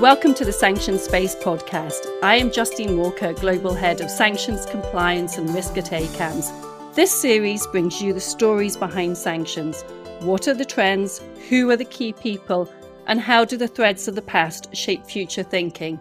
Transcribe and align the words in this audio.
Welcome 0.00 0.32
to 0.34 0.44
the 0.44 0.52
Sanctions 0.52 1.02
Space 1.02 1.34
podcast. 1.34 2.06
I 2.22 2.36
am 2.36 2.52
Justine 2.52 2.96
Walker, 2.96 3.32
Global 3.32 3.74
Head 3.74 4.00
of 4.00 4.08
Sanctions 4.08 4.64
Compliance 4.64 5.38
and 5.38 5.52
Risk 5.52 5.76
at 5.76 5.86
ACAMS. 5.86 6.94
This 6.94 7.10
series 7.10 7.66
brings 7.66 8.00
you 8.00 8.12
the 8.12 8.20
stories 8.20 8.76
behind 8.76 9.18
sanctions. 9.18 9.82
What 10.20 10.46
are 10.46 10.54
the 10.54 10.64
trends? 10.64 11.20
Who 11.48 11.68
are 11.70 11.76
the 11.76 11.84
key 11.84 12.12
people? 12.12 12.72
And 13.08 13.20
how 13.20 13.44
do 13.44 13.56
the 13.56 13.66
threads 13.66 14.06
of 14.06 14.14
the 14.14 14.22
past 14.22 14.72
shape 14.72 15.04
future 15.04 15.42
thinking? 15.42 15.98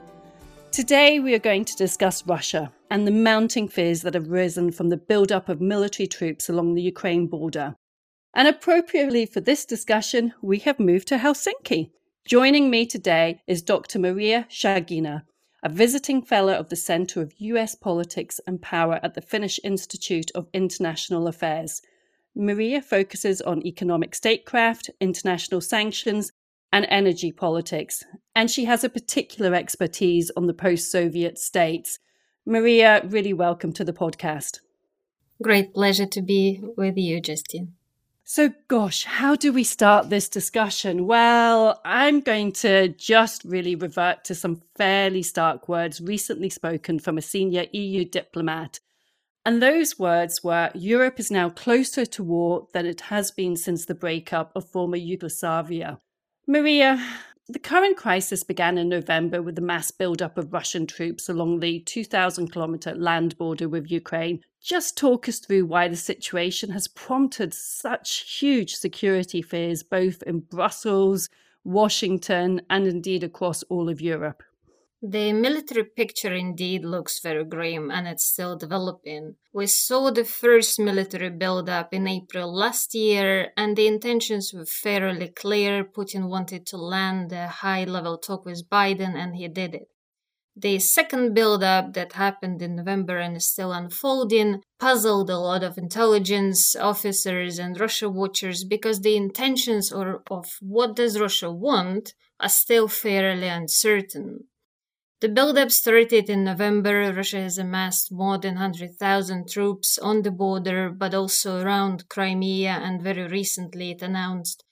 Today, 0.69 1.19
we 1.19 1.33
are 1.33 1.39
going 1.39 1.65
to 1.65 1.75
discuss 1.75 2.23
Russia 2.27 2.71
and 2.91 3.07
the 3.07 3.11
mounting 3.11 3.67
fears 3.67 4.03
that 4.03 4.13
have 4.13 4.27
risen 4.29 4.71
from 4.71 4.89
the 4.89 4.97
build-up 4.97 5.49
of 5.49 5.59
military 5.59 6.05
troops 6.05 6.49
along 6.49 6.75
the 6.75 6.83
Ukraine 6.83 7.25
border. 7.25 7.75
And 8.35 8.47
appropriately 8.47 9.25
for 9.25 9.39
this 9.39 9.65
discussion, 9.65 10.35
we 10.43 10.59
have 10.59 10.79
moved 10.79 11.07
to 11.07 11.17
Helsinki. 11.17 11.89
Joining 12.27 12.69
me 12.69 12.85
today 12.85 13.41
is 13.47 13.61
Dr. 13.61 13.99
Maria 13.99 14.47
Shagina, 14.49 15.21
a 15.63 15.69
visiting 15.69 16.21
fellow 16.21 16.55
of 16.55 16.67
the 16.67 16.75
Center 16.75 17.21
of 17.21 17.31
US 17.37 17.73
Politics 17.73 18.41
and 18.45 18.61
Power 18.61 18.99
at 19.01 19.13
the 19.13 19.21
Finnish 19.21 19.61
Institute 19.63 20.29
of 20.35 20.49
International 20.51 21.27
Affairs. 21.29 21.81
Maria 22.35 22.81
focuses 22.81 23.41
on 23.41 23.65
economic 23.65 24.13
statecraft, 24.13 24.89
international 24.99 25.61
sanctions, 25.61 26.33
and 26.73 26.85
energy 26.89 27.31
politics, 27.31 28.03
and 28.35 28.51
she 28.51 28.65
has 28.65 28.83
a 28.83 28.89
particular 28.89 29.55
expertise 29.55 30.29
on 30.35 30.47
the 30.47 30.53
post 30.53 30.91
Soviet 30.91 31.37
states. 31.39 31.97
Maria, 32.45 33.01
really 33.05 33.31
welcome 33.31 33.71
to 33.71 33.85
the 33.85 33.93
podcast. 33.93 34.59
Great 35.41 35.73
pleasure 35.73 36.07
to 36.07 36.21
be 36.21 36.61
with 36.75 36.97
you, 36.97 37.21
Justine. 37.21 37.76
So, 38.29 38.51
gosh, 38.67 39.05
how 39.05 39.37
do 39.37 39.53
we 39.53 39.63
start 39.63 40.09
this 40.09 40.27
discussion? 40.27 41.07
Well, 41.07 41.79
I'm 41.85 42.19
going 42.19 42.51
to 42.63 42.89
just 42.89 43.45
really 43.45 43.73
revert 43.73 44.25
to 44.25 44.35
some 44.35 44.63
fairly 44.75 45.23
stark 45.23 45.69
words 45.69 46.01
recently 46.01 46.49
spoken 46.49 46.99
from 46.99 47.17
a 47.17 47.21
senior 47.21 47.67
EU 47.71 48.03
diplomat. 48.03 48.81
And 49.45 49.63
those 49.63 49.97
words 49.97 50.43
were 50.43 50.71
Europe 50.75 51.21
is 51.21 51.31
now 51.31 51.49
closer 51.49 52.05
to 52.05 52.21
war 52.21 52.67
than 52.73 52.85
it 52.85 52.99
has 52.99 53.31
been 53.31 53.55
since 53.55 53.85
the 53.85 53.95
breakup 53.95 54.51
of 54.57 54.69
former 54.69 54.97
Yugoslavia. 54.97 55.97
Maria, 56.45 57.01
the 57.47 57.59
current 57.59 57.95
crisis 57.95 58.43
began 58.43 58.77
in 58.77 58.89
November 58.89 59.41
with 59.41 59.55
the 59.55 59.61
mass 59.61 59.89
buildup 59.89 60.37
of 60.37 60.51
Russian 60.51 60.85
troops 60.85 61.29
along 61.29 61.61
the 61.61 61.79
2,000 61.79 62.51
kilometre 62.51 62.93
land 62.93 63.37
border 63.37 63.69
with 63.69 63.89
Ukraine. 63.89 64.41
Just 64.67 64.97
talk 64.97 65.29
us 65.29 65.39
through 65.39 65.65
why 65.65 65.87
the 65.87 65.95
situation 65.95 66.71
has 66.71 66.89
prompted 66.89 67.53
such 67.53 68.37
huge 68.37 68.75
security 68.75 69.41
fears, 69.41 69.81
both 69.81 70.21
in 70.23 70.41
Brussels, 70.41 71.29
Washington, 71.63 72.59
and 72.69 72.85
indeed 72.85 73.23
across 73.23 73.63
all 73.69 73.87
of 73.87 74.01
Europe. 74.01 74.43
The 75.01 75.31
military 75.31 75.85
picture 75.85 76.33
indeed 76.33 76.83
looks 76.83 77.21
very 77.21 77.45
grim 77.45 77.89
and 77.89 78.09
it's 78.09 78.25
still 78.25 78.57
developing. 78.57 79.35
We 79.53 79.67
saw 79.67 80.11
the 80.11 80.25
first 80.25 80.81
military 80.81 81.29
buildup 81.29 81.93
in 81.93 82.05
April 82.05 82.53
last 82.53 82.93
year, 82.93 83.53
and 83.55 83.77
the 83.77 83.87
intentions 83.87 84.51
were 84.53 84.65
fairly 84.65 85.29
clear. 85.29 85.85
Putin 85.85 86.27
wanted 86.27 86.65
to 86.65 86.77
land 86.77 87.31
a 87.31 87.47
high 87.47 87.85
level 87.85 88.17
talk 88.17 88.43
with 88.43 88.69
Biden, 88.69 89.15
and 89.15 89.33
he 89.33 89.47
did 89.47 89.75
it. 89.75 89.87
The 90.59 90.79
second 90.79 91.35
buildup 91.35 91.93
that 91.93 92.13
happened 92.13 92.63
in 92.63 92.77
November 92.77 93.19
and 93.19 93.37
is 93.37 93.45
still 93.45 93.71
unfolding 93.71 94.63
puzzled 94.79 95.29
a 95.29 95.37
lot 95.37 95.61
of 95.61 95.77
intelligence 95.77 96.75
officers 96.75 97.59
and 97.59 97.79
Russia 97.79 98.09
watchers 98.09 98.63
because 98.63 99.01
the 99.01 99.15
intentions 99.15 99.91
or 99.91 100.23
of 100.31 100.57
what 100.59 100.95
does 100.95 101.19
Russia 101.19 101.51
want 101.51 102.15
are 102.39 102.49
still 102.49 102.87
fairly 102.87 103.47
uncertain. 103.47 104.45
The 105.21 105.29
buildup 105.29 105.71
started 105.71 106.27
in 106.27 106.43
November. 106.45 107.13
Russia 107.13 107.41
has 107.41 107.59
amassed 107.59 108.11
more 108.11 108.39
than 108.39 108.55
100,000 108.55 109.47
troops 109.47 109.99
on 109.99 110.23
the 110.23 110.31
border, 110.31 110.89
but 110.89 111.13
also 111.13 111.61
around 111.61 112.09
Crimea, 112.09 112.71
and 112.71 112.99
very 112.99 113.27
recently 113.27 113.91
it 113.91 114.01
announced 114.01 114.63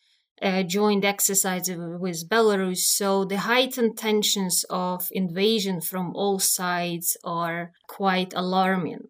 joint 0.68 1.04
exercise 1.04 1.70
with 1.70 2.30
Belarus. 2.30 2.80
So 3.00 3.26
the 3.26 3.40
heightened 3.40 3.98
tensions 3.98 4.66
of 4.70 5.08
invasion 5.12 5.82
from 5.82 6.16
all 6.16 6.40
sides 6.40 7.18
are 7.24 7.72
quite 7.88 8.34
alarming. 8.36 9.10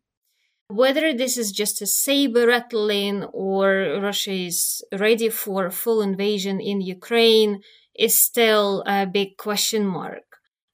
Whether 0.67 1.13
this 1.13 1.37
is 1.37 1.51
just 1.51 1.81
a 1.81 1.85
saber 1.85 2.47
rattling 2.47 3.23
or 3.25 3.99
Russia 4.01 4.31
is 4.31 4.83
ready 4.91 5.29
for 5.29 5.69
full 5.69 6.01
invasion 6.01 6.59
in 6.59 6.81
Ukraine 6.81 7.61
is 7.97 8.17
still 8.17 8.83
a 8.87 9.05
big 9.05 9.37
question 9.37 9.85
mark. 9.85 10.23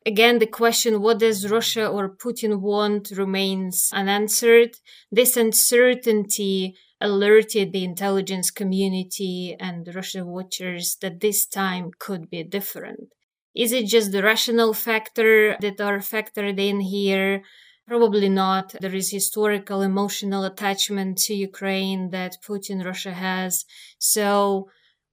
Again, 0.05 0.39
the 0.39 0.47
question, 0.47 1.01
what 1.01 1.19
does 1.19 1.51
Russia 1.51 1.87
or 1.87 2.15
Putin 2.15 2.61
want, 2.61 3.11
remains 3.15 3.89
unanswered. 3.93 4.71
This 5.11 5.37
uncertainty 5.37 6.75
alerted 7.01 7.71
the 7.71 7.83
intelligence 7.83 8.51
community 8.51 9.55
and 9.59 9.93
Russia 9.93 10.23
watchers 10.23 10.97
that 11.01 11.19
this 11.19 11.45
time 11.45 11.91
could 11.99 12.29
be 12.29 12.43
different. 12.43 13.09
Is 13.55 13.71
it 13.73 13.87
just 13.87 14.11
the 14.11 14.23
rational 14.23 14.73
factor 14.73 15.57
that 15.59 15.81
are 15.81 15.99
factored 15.99 16.59
in 16.59 16.79
here? 16.79 17.43
Probably 17.87 18.29
not. 18.29 18.75
There 18.79 18.95
is 18.95 19.11
historical 19.11 19.81
emotional 19.81 20.45
attachment 20.45 21.17
to 21.25 21.33
Ukraine 21.33 22.11
that 22.11 22.37
Putin 22.47 22.85
Russia 22.85 23.11
has. 23.11 23.65
So 23.99 24.69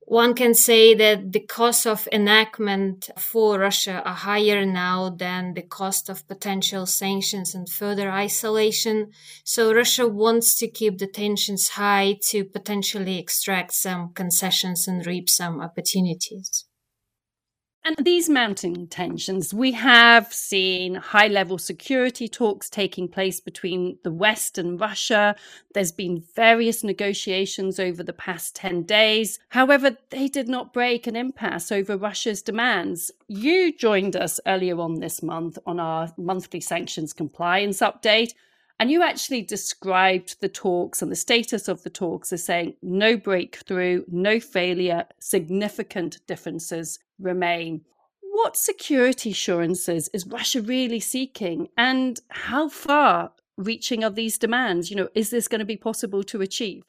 one 0.08 0.32
can 0.32 0.54
say 0.54 0.94
that 0.94 1.32
the 1.32 1.40
cost 1.40 1.86
of 1.86 2.08
enactment 2.10 3.10
for 3.18 3.58
Russia 3.58 4.02
are 4.06 4.14
higher 4.14 4.64
now 4.64 5.10
than 5.10 5.52
the 5.52 5.62
cost 5.62 6.08
of 6.08 6.26
potential 6.26 6.86
sanctions 6.86 7.54
and 7.54 7.68
further 7.68 8.10
isolation. 8.10 9.10
So 9.44 9.74
Russia 9.74 10.08
wants 10.08 10.56
to 10.60 10.68
keep 10.68 10.96
the 10.96 11.08
tensions 11.08 11.68
high 11.68 12.18
to 12.30 12.44
potentially 12.44 13.18
extract 13.18 13.74
some 13.74 14.14
concessions 14.14 14.88
and 14.88 15.06
reap 15.06 15.28
some 15.28 15.60
opportunities. 15.60 16.67
And 17.88 18.04
these 18.04 18.28
mounting 18.28 18.86
tensions, 18.88 19.54
we 19.54 19.72
have 19.72 20.30
seen 20.30 20.96
high 20.96 21.28
level 21.28 21.56
security 21.56 22.28
talks 22.28 22.68
taking 22.68 23.08
place 23.08 23.40
between 23.40 23.98
the 24.04 24.12
West 24.12 24.58
and 24.58 24.78
Russia. 24.78 25.34
There's 25.72 25.90
been 25.90 26.22
various 26.36 26.84
negotiations 26.84 27.80
over 27.80 28.02
the 28.02 28.12
past 28.12 28.54
10 28.56 28.82
days. 28.82 29.38
However, 29.48 29.96
they 30.10 30.28
did 30.28 30.48
not 30.48 30.74
break 30.74 31.06
an 31.06 31.16
impasse 31.16 31.72
over 31.72 31.96
Russia's 31.96 32.42
demands. 32.42 33.10
You 33.26 33.74
joined 33.74 34.16
us 34.16 34.38
earlier 34.44 34.78
on 34.78 34.96
this 34.96 35.22
month 35.22 35.58
on 35.64 35.80
our 35.80 36.12
monthly 36.18 36.60
sanctions 36.60 37.14
compliance 37.14 37.78
update. 37.78 38.34
And 38.80 38.90
you 38.90 39.02
actually 39.02 39.42
described 39.42 40.40
the 40.40 40.48
talks 40.48 41.02
and 41.02 41.10
the 41.10 41.16
status 41.16 41.66
of 41.66 41.82
the 41.82 41.90
talks 41.90 42.32
as 42.32 42.44
saying 42.44 42.74
no 42.80 43.16
breakthrough, 43.16 44.04
no 44.06 44.38
failure, 44.38 45.06
significant 45.18 46.24
differences 46.28 47.00
remain. 47.18 47.80
What 48.20 48.56
security 48.56 49.30
assurances 49.30 50.08
is 50.14 50.26
Russia 50.26 50.62
really 50.62 51.00
seeking, 51.00 51.68
and 51.76 52.20
how 52.28 52.68
far 52.68 53.32
reaching 53.56 54.04
are 54.04 54.10
these 54.10 54.38
demands? 54.38 54.90
You 54.90 54.96
know, 54.96 55.08
is 55.12 55.30
this 55.30 55.48
going 55.48 55.58
to 55.58 55.64
be 55.64 55.76
possible 55.76 56.22
to 56.24 56.40
achieve? 56.40 56.84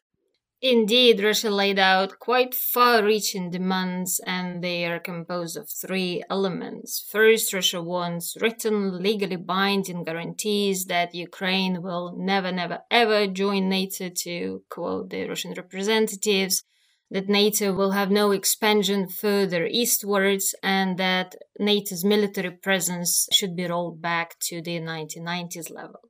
Indeed, 0.62 1.24
Russia 1.24 1.50
laid 1.50 1.80
out 1.80 2.20
quite 2.20 2.54
far 2.54 3.02
reaching 3.02 3.50
demands, 3.50 4.20
and 4.26 4.62
they 4.62 4.84
are 4.86 5.00
composed 5.00 5.56
of 5.56 5.70
three 5.70 6.22
elements. 6.30 7.06
First, 7.10 7.54
Russia 7.54 7.82
wants 7.82 8.36
written, 8.42 9.02
legally 9.02 9.38
binding 9.38 10.04
guarantees 10.04 10.86
that 10.86 11.16
Ukraine 11.16 11.82
will 11.82 12.14
never, 12.18 12.52
never, 12.52 12.80
ever 12.92 13.26
join 13.28 13.70
NATO, 13.70 14.10
to 14.10 14.64
quote 14.70 15.12
the 15.12 15.30
Russian 15.30 15.54
representatives 15.54 16.64
that 17.10 17.30
NATO 17.30 17.74
will 17.74 17.92
have 17.92 18.12
no 18.12 18.32
expansion 18.32 19.08
further 19.08 19.66
eastwards 19.66 20.54
and 20.62 20.98
that 20.98 21.36
NATO's 21.58 22.04
military 22.04 22.52
presence 22.52 23.30
should 23.32 23.56
be 23.56 23.66
rolled 23.66 24.02
back 24.02 24.38
to 24.48 24.62
the 24.62 24.80
1990s 24.80 25.72
level. 25.72 26.09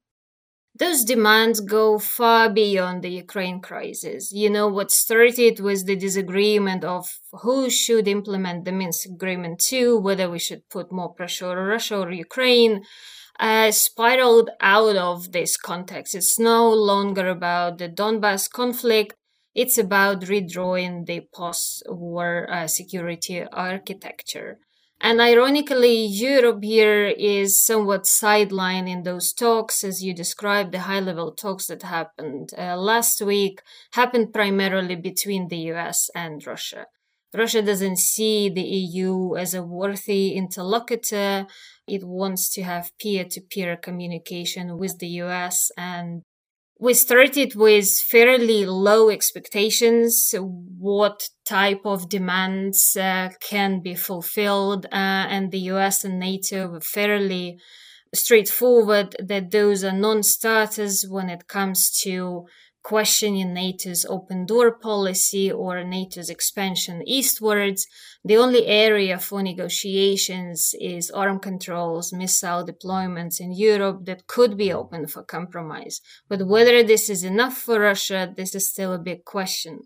Those 0.79 1.03
demands 1.03 1.59
go 1.59 1.99
far 1.99 2.49
beyond 2.49 3.03
the 3.03 3.11
Ukraine 3.11 3.59
crisis. 3.59 4.31
You 4.31 4.49
know, 4.49 4.67
what 4.67 4.91
started 4.91 5.59
with 5.59 5.85
the 5.85 5.95
disagreement 5.95 6.83
of 6.85 7.19
who 7.43 7.69
should 7.69 8.07
implement 8.07 8.65
the 8.65 8.71
Minsk 8.71 9.09
agreement 9.09 9.59
to, 9.69 9.99
whether 9.99 10.29
we 10.29 10.39
should 10.39 10.69
put 10.69 10.91
more 10.91 11.13
pressure 11.13 11.47
on 11.47 11.57
Russia 11.57 11.99
or 11.99 12.11
Ukraine, 12.11 12.83
uh, 13.39 13.71
spiraled 13.71 14.49
out 14.61 14.95
of 14.95 15.31
this 15.31 15.57
context. 15.57 16.15
It's 16.15 16.39
no 16.39 16.69
longer 16.73 17.27
about 17.27 17.77
the 17.77 17.89
Donbass 17.89 18.49
conflict 18.49 19.15
it's 19.55 19.77
about 19.77 20.21
redrawing 20.21 21.05
the 21.05 21.21
post-war 21.33 22.49
uh, 22.49 22.67
security 22.67 23.43
architecture. 23.51 24.59
And 25.01 25.21
ironically, 25.21 26.05
Europe 26.05 26.61
here 26.61 27.05
is 27.05 27.63
somewhat 27.63 28.03
sidelined 28.03 28.89
in 28.89 29.03
those 29.03 29.31
talks, 29.31 29.83
as 29.83 30.03
you 30.03 30.13
described. 30.13 30.73
The 30.73 30.79
high 30.79 30.99
level 30.99 31.31
talks 31.31 31.67
that 31.67 31.83
happened 31.83 32.51
uh, 32.57 32.75
last 32.75 33.21
week 33.21 33.61
happened 33.93 34.33
primarily 34.33 34.97
between 34.97 35.47
the 35.47 35.71
US 35.73 36.09
and 36.13 36.45
Russia. 36.45 36.87
Russia 37.33 37.61
doesn't 37.61 37.97
see 37.97 38.49
the 38.49 38.61
EU 38.61 39.35
as 39.37 39.53
a 39.53 39.63
worthy 39.63 40.33
interlocutor. 40.33 41.45
It 41.87 42.03
wants 42.03 42.49
to 42.51 42.63
have 42.63 42.91
peer 42.99 43.23
to 43.23 43.41
peer 43.41 43.77
communication 43.77 44.77
with 44.77 44.97
the 44.99 45.07
US 45.23 45.71
and 45.77 46.23
we 46.81 46.93
started 46.93 47.55
with 47.55 47.89
fairly 48.09 48.65
low 48.65 49.09
expectations 49.09 50.33
what 50.37 51.27
type 51.45 51.81
of 51.83 52.07
demands 52.07 52.95
uh, 52.95 53.29
can 53.41 53.81
be 53.81 53.93
fulfilled 53.95 54.85
uh, 54.85 55.25
and 55.29 55.51
the 55.51 55.59
us 55.59 56.05
and 56.05 56.19
nato 56.19 56.67
were 56.67 56.81
fairly 56.81 57.59
straightforward 58.15 59.15
that 59.19 59.51
those 59.51 59.83
are 59.83 59.91
non-starters 59.91 61.05
when 61.09 61.29
it 61.29 61.47
comes 61.47 61.91
to 61.91 62.45
questioning 62.89 63.53
NATO's 63.53 64.03
open 64.09 64.47
door 64.47 64.71
policy 64.71 65.51
or 65.51 65.83
NATO's 65.83 66.27
expansion 66.27 67.03
eastwards. 67.05 67.85
The 68.25 68.37
only 68.37 68.65
area 68.65 69.19
for 69.19 69.43
negotiations 69.43 70.73
is 70.79 71.11
arm 71.11 71.37
controls, 71.37 72.11
missile 72.11 72.65
deployments 72.65 73.39
in 73.39 73.51
Europe 73.51 74.05
that 74.05 74.25
could 74.25 74.57
be 74.57 74.73
open 74.73 75.05
for 75.05 75.21
compromise. 75.21 76.01
But 76.27 76.47
whether 76.47 76.81
this 76.81 77.11
is 77.11 77.23
enough 77.23 77.57
for 77.59 77.79
Russia, 77.79 78.33
this 78.35 78.55
is 78.55 78.71
still 78.71 78.93
a 78.93 79.05
big 79.09 79.23
question 79.23 79.81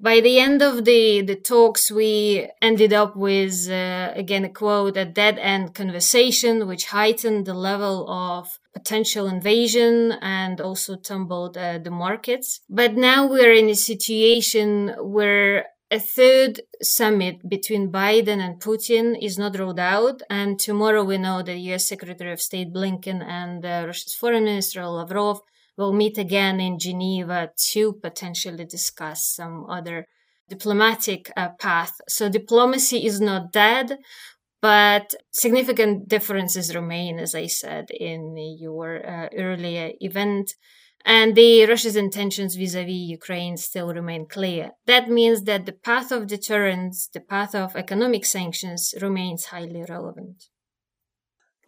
by 0.00 0.20
the 0.20 0.38
end 0.38 0.62
of 0.62 0.84
the, 0.84 1.22
the 1.22 1.34
talks, 1.34 1.90
we 1.90 2.48
ended 2.62 2.92
up 2.92 3.16
with, 3.16 3.68
uh, 3.68 4.12
again, 4.14 4.44
a 4.44 4.48
quote, 4.48 4.96
a 4.96 5.04
dead 5.04 5.38
end 5.38 5.74
conversation, 5.74 6.68
which 6.68 6.86
heightened 6.86 7.46
the 7.46 7.54
level 7.54 8.08
of 8.08 8.58
potential 8.72 9.26
invasion 9.26 10.12
and 10.20 10.60
also 10.60 10.94
tumbled 10.94 11.56
uh, 11.56 11.78
the 11.78 11.90
markets. 11.90 12.60
But 12.70 12.94
now 12.94 13.26
we're 13.26 13.52
in 13.52 13.68
a 13.68 13.74
situation 13.74 14.94
where 15.00 15.66
a 15.90 15.98
third 15.98 16.60
summit 16.80 17.48
between 17.48 17.90
Biden 17.90 18.38
and 18.38 18.60
Putin 18.60 19.16
is 19.20 19.36
not 19.36 19.58
ruled 19.58 19.80
out. 19.80 20.22
And 20.30 20.60
tomorrow 20.60 21.02
we 21.02 21.18
know 21.18 21.42
that 21.42 21.56
US 21.56 21.88
Secretary 21.88 22.32
of 22.32 22.40
State 22.40 22.72
Blinken 22.72 23.20
and 23.24 23.64
uh, 23.64 23.84
Russia's 23.86 24.14
Foreign 24.14 24.44
Minister 24.44 24.86
Lavrov 24.86 25.40
will 25.78 25.92
meet 25.92 26.18
again 26.18 26.60
in 26.60 26.78
Geneva 26.78 27.50
to 27.70 27.94
potentially 27.94 28.66
discuss 28.66 29.24
some 29.24 29.64
other 29.70 30.04
diplomatic 30.48 31.30
uh, 31.36 31.50
path. 31.60 31.92
So 32.08 32.28
diplomacy 32.28 33.06
is 33.06 33.20
not 33.20 33.52
dead, 33.52 33.96
but 34.60 35.14
significant 35.30 36.08
differences 36.08 36.74
remain, 36.74 37.18
as 37.20 37.34
I 37.34 37.46
said 37.46 37.90
in 37.90 38.36
your 38.58 39.06
uh, 39.06 39.28
earlier 39.36 39.92
event. 40.00 40.54
And 41.04 41.36
the 41.36 41.64
Russia's 41.66 41.94
intentions 41.96 42.56
vis-a-vis 42.56 43.10
Ukraine 43.18 43.56
still 43.56 43.94
remain 43.94 44.26
clear. 44.26 44.72
That 44.86 45.08
means 45.08 45.42
that 45.42 45.64
the 45.64 45.72
path 45.72 46.10
of 46.10 46.26
deterrence, 46.26 47.08
the 47.12 47.20
path 47.20 47.54
of 47.54 47.76
economic 47.76 48.26
sanctions 48.26 48.94
remains 49.00 49.46
highly 49.46 49.84
relevant. 49.88 50.46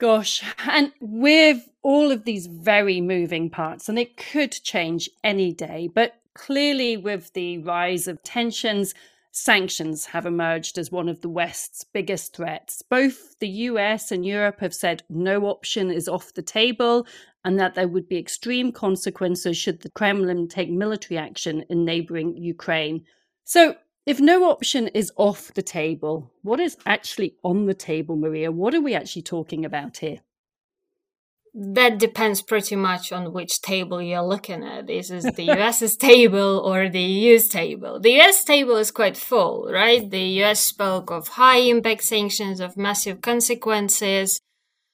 Gosh, 0.00 0.42
and 0.66 0.92
with 0.98 1.68
all 1.82 2.10
of 2.10 2.24
these 2.24 2.46
very 2.46 3.02
moving 3.02 3.50
parts, 3.50 3.86
and 3.86 3.98
it 3.98 4.16
could 4.16 4.50
change 4.50 5.10
any 5.22 5.52
day, 5.52 5.90
but 5.94 6.14
clearly 6.34 6.96
with 6.96 7.34
the 7.34 7.58
rise 7.58 8.08
of 8.08 8.22
tensions, 8.22 8.94
sanctions 9.30 10.06
have 10.06 10.24
emerged 10.24 10.78
as 10.78 10.90
one 10.90 11.08
of 11.08 11.20
the 11.20 11.28
West's 11.28 11.84
biggest 11.84 12.34
threats. 12.34 12.80
Both 12.80 13.38
the 13.40 13.48
US 13.48 14.10
and 14.10 14.24
Europe 14.24 14.60
have 14.60 14.74
said 14.74 15.02
no 15.10 15.44
option 15.44 15.90
is 15.90 16.08
off 16.08 16.32
the 16.32 16.42
table 16.42 17.06
and 17.44 17.60
that 17.60 17.74
there 17.74 17.86
would 17.86 18.08
be 18.08 18.18
extreme 18.18 18.72
consequences 18.72 19.58
should 19.58 19.82
the 19.82 19.90
Kremlin 19.90 20.48
take 20.48 20.70
military 20.70 21.18
action 21.18 21.64
in 21.68 21.84
neighboring 21.84 22.36
Ukraine. 22.38 23.04
So, 23.44 23.76
if 24.10 24.18
no 24.18 24.50
option 24.50 24.88
is 24.88 25.12
off 25.16 25.54
the 25.54 25.62
table, 25.62 26.32
what 26.42 26.58
is 26.58 26.76
actually 26.84 27.36
on 27.44 27.66
the 27.66 27.74
table, 27.74 28.16
Maria? 28.16 28.50
What 28.50 28.74
are 28.74 28.80
we 28.80 28.92
actually 28.92 29.22
talking 29.22 29.64
about 29.64 29.98
here? 29.98 30.18
That 31.54 32.00
depends 32.00 32.42
pretty 32.42 32.74
much 32.74 33.12
on 33.12 33.32
which 33.32 33.62
table 33.62 34.02
you're 34.02 34.30
looking 34.34 34.64
at. 34.64 34.88
This 34.88 35.10
Is 35.12 35.22
the 35.22 35.44
US's 35.58 35.96
table 35.96 36.58
or 36.58 36.88
the 36.88 37.00
EU's 37.00 37.46
table? 37.46 38.00
The 38.00 38.20
US 38.20 38.42
table 38.42 38.76
is 38.78 38.90
quite 38.90 39.16
full, 39.16 39.70
right? 39.70 40.10
The 40.10 40.42
US 40.42 40.58
spoke 40.58 41.12
of 41.12 41.28
high 41.28 41.62
impact 41.74 42.02
sanctions, 42.02 42.58
of 42.58 42.76
massive 42.76 43.20
consequences. 43.20 44.40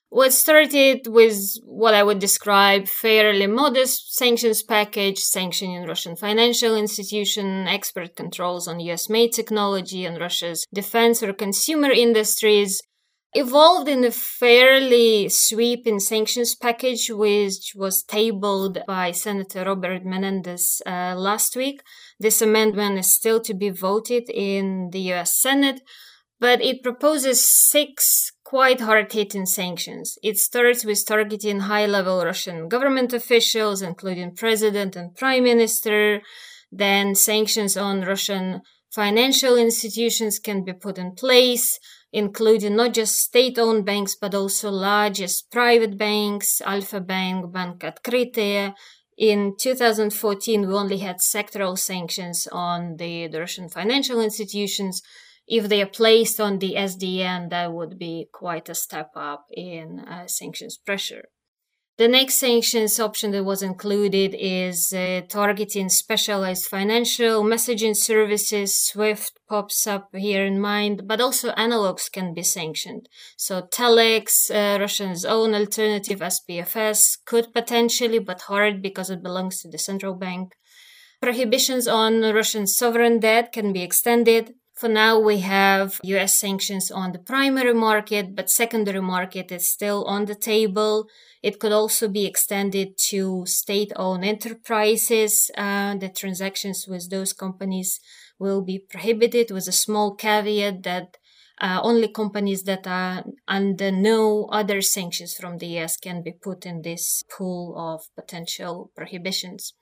What 0.08 0.32
started 0.32 1.08
with 1.08 1.36
what 1.64 1.94
I 1.94 2.02
would 2.04 2.20
describe 2.20 2.86
fairly 2.86 3.46
modest 3.48 4.14
sanctions 4.14 4.62
package, 4.62 5.18
sanctioning 5.18 5.84
Russian 5.84 6.14
financial 6.14 6.76
institution, 6.76 7.66
export 7.66 8.14
controls 8.14 8.68
on 8.68 8.80
US 8.80 9.10
made 9.10 9.32
technology 9.32 10.04
and 10.04 10.20
Russia's 10.20 10.64
defense 10.72 11.22
or 11.22 11.32
consumer 11.32 11.90
industries, 11.90 12.80
evolved 13.34 13.88
in 13.88 14.04
a 14.04 14.12
fairly 14.12 15.28
sweeping 15.28 15.98
sanctions 15.98 16.54
package, 16.54 17.10
which 17.10 17.72
was 17.74 18.04
tabled 18.04 18.78
by 18.86 19.10
Senator 19.10 19.64
Robert 19.64 20.04
Menendez 20.04 20.80
uh, 20.86 21.14
last 21.16 21.56
week. 21.56 21.82
This 22.20 22.40
amendment 22.40 22.98
is 22.98 23.12
still 23.12 23.40
to 23.40 23.54
be 23.54 23.70
voted 23.70 24.30
in 24.30 24.90
the 24.92 25.12
US 25.12 25.40
Senate 25.40 25.80
but 26.38 26.60
it 26.60 26.82
proposes 26.82 27.50
six 27.50 28.32
quite 28.46 28.80
hard-hitting 28.80 29.44
sanctions. 29.44 30.16
It 30.22 30.38
starts 30.38 30.84
with 30.84 31.04
targeting 31.04 31.60
high-level 31.60 32.24
Russian 32.24 32.68
government 32.68 33.12
officials, 33.12 33.82
including 33.82 34.36
president 34.36 34.94
and 34.94 35.16
prime 35.16 35.42
minister. 35.42 36.22
Then 36.70 37.16
sanctions 37.16 37.76
on 37.76 38.02
Russian 38.02 38.60
financial 38.92 39.56
institutions 39.56 40.38
can 40.38 40.62
be 40.62 40.72
put 40.72 40.96
in 40.96 41.16
place, 41.16 41.80
including 42.12 42.76
not 42.76 42.94
just 42.94 43.18
state-owned 43.18 43.84
banks, 43.84 44.14
but 44.14 44.32
also 44.32 44.70
largest 44.70 45.50
private 45.50 45.98
banks, 45.98 46.60
Alfa 46.60 47.00
Bank, 47.00 47.52
Bank 47.52 47.80
Открытие, 47.80 48.74
in 49.18 49.54
2014, 49.58 50.68
we 50.68 50.74
only 50.74 50.98
had 50.98 51.16
sectoral 51.20 51.78
sanctions 51.78 52.46
on 52.52 52.98
the, 52.98 53.28
the, 53.28 53.40
Russian 53.40 53.70
financial 53.70 54.20
institutions 54.20 55.00
if 55.46 55.68
they 55.68 55.82
are 55.82 55.86
placed 55.86 56.40
on 56.40 56.58
the 56.58 56.74
SDN, 56.76 57.50
that 57.50 57.72
would 57.72 57.98
be 57.98 58.28
quite 58.32 58.68
a 58.68 58.74
step 58.74 59.10
up 59.14 59.46
in 59.50 60.00
uh, 60.00 60.26
sanctions 60.26 60.76
pressure. 60.76 61.26
The 61.98 62.08
next 62.08 62.34
sanctions 62.34 63.00
option 63.00 63.30
that 63.30 63.44
was 63.44 63.62
included 63.62 64.36
is 64.38 64.92
uh, 64.92 65.22
targeting 65.30 65.88
specialized 65.88 66.66
financial 66.66 67.42
messaging 67.42 67.96
services. 67.96 68.76
SWIFT 68.76 69.40
pops 69.48 69.86
up 69.86 70.10
here 70.14 70.44
in 70.44 70.60
mind, 70.60 71.08
but 71.08 71.22
also 71.22 71.52
analogs 71.52 72.12
can 72.12 72.34
be 72.34 72.42
sanctioned. 72.42 73.08
So 73.38 73.62
Telex, 73.62 74.50
uh, 74.50 74.78
Russia's 74.78 75.24
own 75.24 75.54
alternative 75.54 76.18
SPFS, 76.18 77.16
could 77.24 77.54
potentially, 77.54 78.18
but 78.18 78.42
hard 78.42 78.82
because 78.82 79.08
it 79.08 79.22
belongs 79.22 79.62
to 79.62 79.68
the 79.68 79.78
central 79.78 80.14
bank. 80.14 80.52
Prohibitions 81.22 81.88
on 81.88 82.20
Russian 82.20 82.66
sovereign 82.66 83.20
debt 83.20 83.52
can 83.52 83.72
be 83.72 83.82
extended. 83.82 84.52
For 84.76 84.90
now, 84.90 85.18
we 85.18 85.38
have 85.38 85.98
US 86.04 86.38
sanctions 86.38 86.90
on 86.90 87.12
the 87.12 87.18
primary 87.18 87.72
market, 87.72 88.34
but 88.36 88.50
secondary 88.50 89.00
market 89.00 89.50
is 89.50 89.66
still 89.66 90.04
on 90.04 90.26
the 90.26 90.34
table. 90.34 91.08
It 91.42 91.58
could 91.58 91.72
also 91.72 92.08
be 92.08 92.26
extended 92.26 92.98
to 93.08 93.46
state 93.46 93.90
owned 93.96 94.26
enterprises. 94.26 95.50
Uh, 95.56 95.96
the 95.96 96.10
transactions 96.10 96.86
with 96.86 97.08
those 97.08 97.32
companies 97.32 98.00
will 98.38 98.60
be 98.60 98.78
prohibited 98.78 99.50
with 99.50 99.66
a 99.66 99.72
small 99.72 100.14
caveat 100.14 100.82
that 100.82 101.16
uh, 101.58 101.80
only 101.82 102.08
companies 102.08 102.64
that 102.64 102.86
are 102.86 103.24
under 103.48 103.90
no 103.90 104.44
other 104.52 104.82
sanctions 104.82 105.32
from 105.32 105.56
the 105.56 105.78
US 105.78 105.96
can 105.96 106.22
be 106.22 106.32
put 106.32 106.66
in 106.66 106.82
this 106.82 107.22
pool 107.34 107.74
of 107.78 108.14
potential 108.14 108.90
prohibitions 108.94 109.72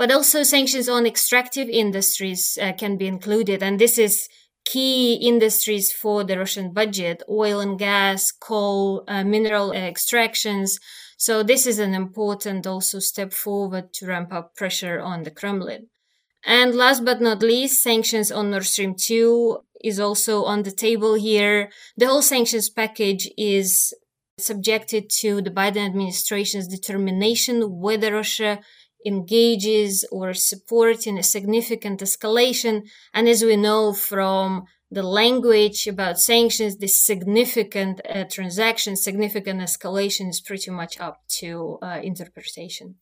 but 0.00 0.10
also 0.10 0.42
sanctions 0.42 0.88
on 0.88 1.04
extractive 1.04 1.68
industries 1.68 2.56
uh, 2.62 2.72
can 2.72 2.96
be 2.96 3.06
included. 3.06 3.62
And 3.62 3.78
this 3.78 3.98
is 3.98 4.30
key 4.64 5.16
industries 5.16 5.92
for 5.92 6.24
the 6.24 6.38
Russian 6.38 6.72
budget, 6.72 7.22
oil 7.28 7.60
and 7.60 7.78
gas, 7.78 8.32
coal, 8.32 9.04
uh, 9.06 9.24
mineral 9.24 9.74
extractions. 9.74 10.78
So 11.18 11.42
this 11.42 11.66
is 11.66 11.78
an 11.78 11.92
important 11.92 12.66
also 12.66 12.98
step 12.98 13.34
forward 13.34 13.92
to 13.92 14.06
ramp 14.06 14.32
up 14.32 14.56
pressure 14.56 15.00
on 15.00 15.24
the 15.24 15.30
Kremlin. 15.30 15.88
And 16.46 16.74
last 16.74 17.04
but 17.04 17.20
not 17.20 17.42
least, 17.42 17.82
sanctions 17.82 18.32
on 18.32 18.52
Nord 18.52 18.64
Stream 18.64 18.94
2 18.94 19.58
is 19.84 20.00
also 20.00 20.44
on 20.44 20.62
the 20.62 20.72
table 20.72 21.12
here. 21.12 21.68
The 21.98 22.06
whole 22.06 22.22
sanctions 22.22 22.70
package 22.70 23.28
is 23.36 23.92
subjected 24.38 25.10
to 25.20 25.42
the 25.42 25.50
Biden 25.50 25.84
administration's 25.84 26.68
determination 26.68 27.80
whether 27.80 28.14
Russia 28.14 28.60
engages 29.06 30.04
or 30.10 30.34
supports 30.34 31.06
in 31.06 31.18
a 31.18 31.22
significant 31.22 32.00
escalation. 32.00 32.82
And 33.14 33.28
as 33.28 33.42
we 33.42 33.56
know 33.56 33.92
from 33.92 34.64
the 34.90 35.02
language 35.02 35.86
about 35.86 36.20
sanctions, 36.20 36.76
this 36.76 37.00
significant 37.00 38.00
uh, 38.08 38.24
transaction, 38.30 38.96
significant 38.96 39.60
escalation 39.60 40.28
is 40.28 40.40
pretty 40.40 40.70
much 40.70 40.98
up 40.98 41.22
to 41.40 41.78
uh, 41.82 42.00
interpretation. 42.02 42.96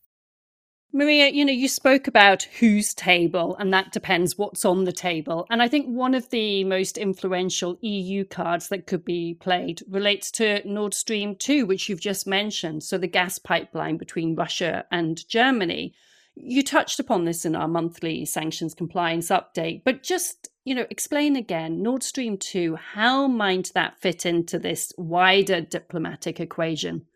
Maria, 0.91 1.29
you 1.29 1.45
know, 1.45 1.53
you 1.53 1.69
spoke 1.69 2.07
about 2.07 2.45
whose 2.61 2.95
table, 2.95 3.55
and 3.57 3.73
that 3.75 3.93
depends 3.93 4.39
what's 4.39 4.65
on 4.65 4.85
the 4.85 4.93
table. 4.93 5.47
And 5.51 5.61
I 5.61 5.69
think 5.69 5.87
one 5.87 6.15
of 6.15 6.31
the 6.31 6.65
most 6.65 6.97
influential 6.97 7.77
EU 7.83 8.25
cards 8.25 8.69
that 8.69 8.87
could 8.87 9.05
be 9.05 9.35
played 9.35 9.83
relates 9.87 10.31
to 10.33 10.67
Nord 10.67 10.95
Stream 10.95 11.37
2, 11.37 11.67
which 11.67 11.89
you've 11.89 12.01
just 12.01 12.27
mentioned. 12.27 12.83
So 12.85 12.97
the 12.97 13.07
gas 13.07 13.39
pipeline 13.39 13.99
between 13.99 14.35
Russia 14.35 14.87
and 14.91 15.29
Germany. 15.29 15.95
You 16.35 16.63
touched 16.63 16.99
upon 16.99 17.27
this 17.27 17.45
in 17.45 17.55
our 17.55 17.69
monthly 17.69 18.25
sanctions 18.25 18.73
compliance 18.73 19.29
update, 19.29 19.83
but 19.85 20.03
just, 20.03 20.49
you 20.65 20.75
know, 20.75 20.87
explain 20.89 21.37
again 21.37 21.83
Nord 21.83 22.03
Stream 22.03 22.39
2, 22.39 22.77
how 22.77 23.27
might 23.27 23.73
that 23.75 24.01
fit 24.01 24.25
into 24.25 24.59
this 24.59 24.95
wider 24.97 25.61
diplomatic 25.61 26.41
equation? 26.41 27.07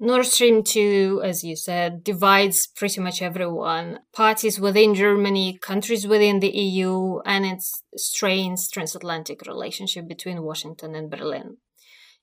Nord 0.00 0.26
Stream 0.26 0.62
2, 0.62 1.22
as 1.24 1.42
you 1.42 1.56
said, 1.56 2.04
divides 2.04 2.68
pretty 2.68 3.00
much 3.00 3.20
everyone. 3.20 3.98
Parties 4.12 4.60
within 4.60 4.94
Germany, 4.94 5.58
countries 5.60 6.06
within 6.06 6.38
the 6.38 6.56
EU, 6.56 7.18
and 7.24 7.44
it 7.44 7.64
strains 7.96 8.70
transatlantic 8.70 9.42
relationship 9.44 10.06
between 10.06 10.44
Washington 10.44 10.94
and 10.94 11.10
Berlin. 11.10 11.56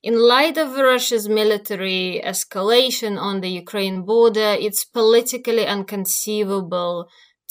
In 0.02 0.18
light 0.18 0.58
of 0.58 0.78
Russia's 0.78 1.28
military 1.28 2.22
escalation 2.24 3.20
on 3.20 3.42
the 3.42 3.50
Ukraine 3.50 4.04
border, 4.04 4.56
it's 4.58 4.86
politically 4.86 5.66
inconceivable 5.66 7.10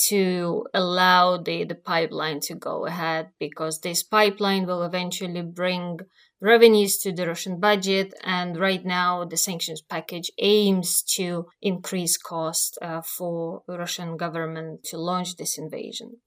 to 0.08 0.66
allow 0.72 1.36
the, 1.36 1.64
the 1.64 1.74
pipeline 1.74 2.40
to 2.40 2.54
go 2.54 2.86
ahead 2.86 3.28
because 3.38 3.80
this 3.80 4.02
pipeline 4.02 4.66
will 4.66 4.82
eventually 4.82 5.42
bring 5.42 5.98
revenues 6.44 6.98
to 6.98 7.10
the 7.10 7.26
Russian 7.26 7.58
budget. 7.58 8.12
And 8.22 8.58
right 8.58 8.84
now, 8.84 9.24
the 9.24 9.36
sanctions 9.36 9.80
package 9.80 10.30
aims 10.38 11.02
to 11.16 11.46
increase 11.62 12.16
cost 12.18 12.78
uh, 12.82 13.00
for 13.00 13.62
Russian 13.66 14.16
government 14.16 14.84
to 14.84 14.98
launch 14.98 15.36
this 15.36 15.56
invasion. 15.58 16.18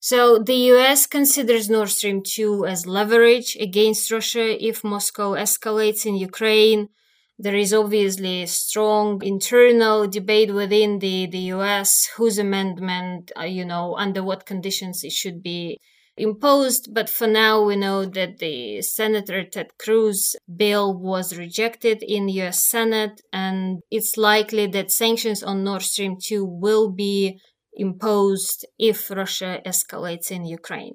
So 0.00 0.40
the 0.40 0.60
US 0.74 1.06
considers 1.06 1.70
Nord 1.70 1.90
Stream 1.90 2.22
2 2.24 2.66
as 2.66 2.88
leverage 2.88 3.56
against 3.60 4.10
Russia 4.10 4.46
if 4.68 4.82
Moscow 4.82 5.34
escalates 5.34 6.04
in 6.04 6.16
Ukraine. 6.16 6.88
There 7.38 7.54
is 7.54 7.72
obviously 7.72 8.46
strong 8.46 9.22
internal 9.22 10.08
debate 10.08 10.52
within 10.52 10.98
the, 10.98 11.26
the 11.26 11.44
US 11.56 12.10
whose 12.16 12.36
amendment, 12.38 13.30
uh, 13.38 13.44
you 13.44 13.64
know, 13.64 13.94
under 13.96 14.24
what 14.24 14.44
conditions 14.44 15.04
it 15.04 15.12
should 15.12 15.40
be 15.40 15.78
imposed. 16.16 16.92
But 16.92 17.08
for 17.08 17.26
now, 17.26 17.62
we 17.62 17.76
know 17.76 18.04
that 18.04 18.38
the 18.38 18.82
Senator 18.82 19.44
Ted 19.44 19.68
Cruz 19.78 20.36
bill 20.54 20.96
was 20.96 21.36
rejected 21.36 22.02
in 22.02 22.26
the 22.26 22.40
US 22.42 22.68
Senate, 22.68 23.20
and 23.32 23.80
it's 23.90 24.16
likely 24.16 24.66
that 24.68 24.90
sanctions 24.90 25.42
on 25.42 25.64
Nord 25.64 25.82
Stream 25.82 26.16
2 26.22 26.44
will 26.44 26.90
be 26.90 27.38
imposed 27.74 28.66
if 28.78 29.10
Russia 29.10 29.60
escalates 29.64 30.30
in 30.30 30.44
Ukraine. 30.44 30.94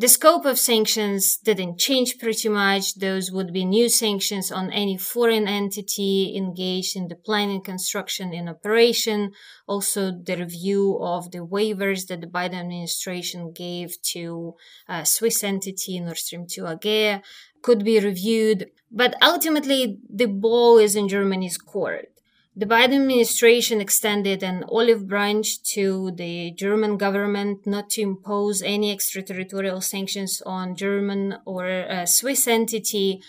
The 0.00 0.06
scope 0.06 0.44
of 0.44 0.60
sanctions 0.60 1.38
didn't 1.38 1.80
change 1.80 2.20
pretty 2.20 2.48
much. 2.48 2.94
Those 2.94 3.32
would 3.32 3.52
be 3.52 3.64
new 3.64 3.88
sanctions 3.88 4.52
on 4.52 4.70
any 4.70 4.96
foreign 4.96 5.48
entity 5.48 6.36
engaged 6.36 6.94
in 6.94 7.08
the 7.08 7.16
planning, 7.16 7.62
construction, 7.62 8.32
and 8.32 8.48
operation. 8.48 9.32
Also, 9.66 10.12
the 10.12 10.36
review 10.36 11.00
of 11.02 11.32
the 11.32 11.44
waivers 11.44 12.06
that 12.06 12.20
the 12.20 12.28
Biden 12.28 12.60
administration 12.60 13.52
gave 13.52 14.00
to 14.12 14.54
a 14.88 15.04
Swiss 15.04 15.42
entity, 15.42 15.98
Nord 15.98 16.18
Stream 16.18 16.46
2 16.46 16.68
AG, 16.68 17.20
could 17.60 17.84
be 17.84 17.98
reviewed. 17.98 18.70
But 18.92 19.16
ultimately, 19.20 19.98
the 20.08 20.26
ball 20.26 20.78
is 20.78 20.94
in 20.94 21.08
Germany's 21.08 21.58
court. 21.58 22.10
The 22.58 22.66
Biden 22.66 23.02
administration 23.02 23.80
extended 23.80 24.42
an 24.42 24.64
olive 24.68 25.06
branch 25.06 25.62
to 25.74 26.10
the 26.10 26.50
German 26.50 26.96
government 26.96 27.64
not 27.68 27.88
to 27.90 28.02
impose 28.02 28.62
any 28.62 28.90
extraterritorial 28.90 29.80
sanctions 29.80 30.42
on 30.44 30.74
German 30.74 31.38
or 31.46 31.68
a 31.68 32.04
Swiss 32.04 32.48
entity. 32.48 33.22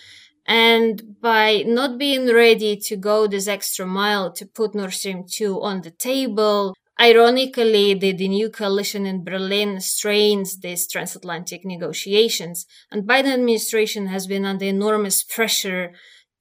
And 0.48 1.21
by 1.21 1.63
not 1.63 2.00
being 2.00 2.25
ready 2.33 2.75
to 2.77 2.95
go 2.98 3.27
this 3.27 3.48
extra 3.48 3.86
mile 3.86 4.33
to 4.33 4.48
put 4.48 4.74
Nord 4.74 4.93
Stream 4.93 5.25
2 5.31 5.62
on 5.62 5.81
the 5.81 5.91
table, 5.91 6.74
Ironically, 7.01 7.93
the, 7.93 8.12
the 8.12 8.27
new 8.27 8.50
coalition 8.50 9.05
in 9.05 9.24
Berlin 9.24 9.79
strains 9.79 10.59
these 10.59 10.86
transatlantic 10.86 11.63
negotiations, 11.63 12.65
and 12.91 13.07
Biden 13.07 13.36
administration 13.36 14.07
has 14.07 14.27
been 14.27 14.43
under 14.43 14.65
enormous 14.65 15.24
pressure 15.24 15.93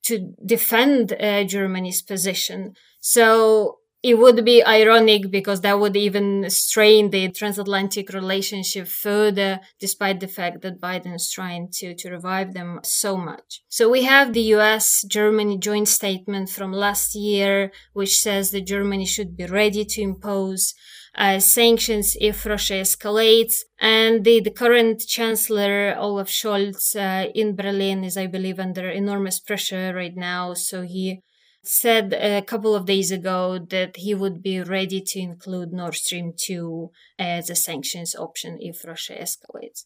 to 0.05 0.35
defend 0.45 1.13
uh, 1.13 1.45
Germany's 1.45 2.03
position. 2.03 2.75
So 3.01 3.79
it 4.03 4.17
would 4.17 4.45
be 4.45 4.65
ironic 4.65 5.29
because 5.31 5.61
that 5.63 5.81
would 5.81 5.97
even 5.97 6.49
strain 6.51 7.11
the 7.11 7.31
transatlantic 7.31 8.11
relationship 8.11 8.87
further, 8.87 9.59
despite 9.81 10.21
the 10.21 10.29
fact 10.29 10.63
that 10.63 10.81
Biden 10.81 11.15
is 11.17 11.31
trying 11.31 11.69
to, 11.75 11.95
to 11.95 12.11
revive 12.11 12.55
them 12.55 12.79
so 12.85 13.17
much. 13.17 13.63
So 13.69 13.91
we 13.91 14.05
have 14.05 14.33
the 14.33 14.55
US 14.55 15.05
Germany 15.09 15.59
joint 15.59 15.89
statement 15.89 16.49
from 16.49 16.73
last 16.73 17.17
year, 17.17 17.73
which 17.93 18.21
says 18.21 18.53
that 18.53 18.67
Germany 18.67 19.05
should 19.05 19.37
be 19.37 19.47
ready 19.47 19.85
to 19.85 20.01
impose 20.01 20.75
uh, 21.15 21.39
sanctions 21.39 22.17
if 22.21 22.47
Russia 22.47 22.75
escalates. 22.75 23.57
And 23.81 24.25
the, 24.25 24.41
the 24.41 24.51
current 24.51 25.03
chancellor, 25.07 25.95
Olaf 25.99 26.29
Scholz, 26.29 26.97
uh, 26.97 27.31
in 27.35 27.57
Berlin 27.57 28.05
is, 28.05 28.17
I 28.17 28.27
believe, 28.27 28.59
under 28.59 28.89
enormous 28.89 29.41
pressure 29.41 29.93
right 29.95 30.17
now. 30.17 30.55
So 30.55 30.83
he 30.83 31.23
said 31.63 32.15
a 32.15 32.43
couple 32.43 32.75
of 32.75 32.87
days 32.87 33.11
ago 33.11 33.59
that 33.59 33.97
he 33.97 34.15
would 34.15 34.43
be 34.43 34.61
ready 34.61 35.01
to 35.01 35.19
include 35.19 35.73
Nord 35.73 35.95
Stream 35.95 36.33
2 36.37 36.91
as 37.19 37.51
a 37.51 37.55
sanctions 37.55 38.15
option 38.15 38.57
if 38.61 38.85
Russia 38.85 39.15
escalates. 39.15 39.85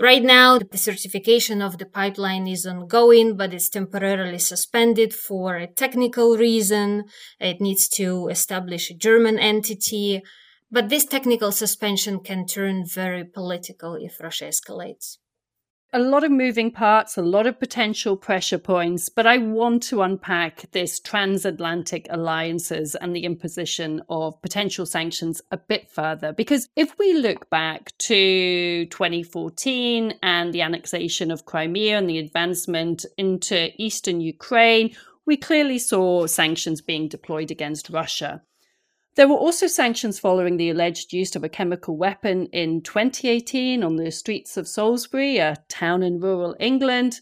Right 0.00 0.22
now, 0.22 0.58
the 0.58 0.78
certification 0.78 1.60
of 1.60 1.78
the 1.78 1.86
pipeline 1.86 2.46
is 2.46 2.64
ongoing, 2.64 3.36
but 3.36 3.52
it's 3.52 3.68
temporarily 3.68 4.38
suspended 4.38 5.12
for 5.12 5.56
a 5.56 5.66
technical 5.66 6.36
reason. 6.36 7.06
It 7.40 7.60
needs 7.60 7.88
to 7.90 8.28
establish 8.28 8.90
a 8.90 8.94
German 8.94 9.40
entity. 9.40 10.22
But 10.70 10.90
this 10.90 11.06
technical 11.06 11.50
suspension 11.52 12.20
can 12.20 12.46
turn 12.46 12.84
very 12.84 13.24
political 13.24 13.94
if 13.94 14.20
Russia 14.20 14.44
escalates. 14.44 15.16
A 15.90 15.98
lot 15.98 16.22
of 16.22 16.30
moving 16.30 16.70
parts, 16.70 17.16
a 17.16 17.22
lot 17.22 17.46
of 17.46 17.58
potential 17.58 18.14
pressure 18.14 18.58
points, 18.58 19.08
but 19.08 19.26
I 19.26 19.38
want 19.38 19.82
to 19.84 20.02
unpack 20.02 20.70
this 20.72 21.00
transatlantic 21.00 22.06
alliances 22.10 22.94
and 22.94 23.16
the 23.16 23.24
imposition 23.24 24.02
of 24.10 24.42
potential 24.42 24.84
sanctions 24.84 25.40
a 25.50 25.56
bit 25.56 25.90
further. 25.90 26.34
Because 26.34 26.68
if 26.76 26.98
we 26.98 27.14
look 27.14 27.48
back 27.48 27.96
to 27.98 28.84
2014 28.84 30.18
and 30.22 30.52
the 30.52 30.60
annexation 30.60 31.30
of 31.30 31.46
Crimea 31.46 31.96
and 31.96 32.10
the 32.10 32.18
advancement 32.18 33.06
into 33.16 33.70
eastern 33.82 34.20
Ukraine, 34.20 34.94
we 35.24 35.38
clearly 35.38 35.78
saw 35.78 36.26
sanctions 36.26 36.82
being 36.82 37.08
deployed 37.08 37.50
against 37.50 37.88
Russia. 37.88 38.42
There 39.18 39.26
were 39.26 39.34
also 39.34 39.66
sanctions 39.66 40.20
following 40.20 40.58
the 40.58 40.70
alleged 40.70 41.12
use 41.12 41.34
of 41.34 41.42
a 41.42 41.48
chemical 41.48 41.96
weapon 41.96 42.46
in 42.52 42.82
2018 42.82 43.82
on 43.82 43.96
the 43.96 44.12
streets 44.12 44.56
of 44.56 44.68
Salisbury, 44.68 45.38
a 45.38 45.56
town 45.68 46.04
in 46.04 46.20
rural 46.20 46.54
England. 46.60 47.20